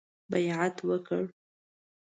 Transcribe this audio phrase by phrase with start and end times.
[0.31, 1.21] بیعت وکړ.